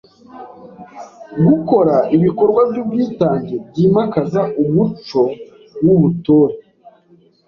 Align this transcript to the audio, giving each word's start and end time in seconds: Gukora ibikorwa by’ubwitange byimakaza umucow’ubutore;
Gukora 1.45 1.95
ibikorwa 2.15 2.61
by’ubwitange 2.69 3.55
byimakaza 3.67 4.41
umucow’ubutore; 4.63 6.55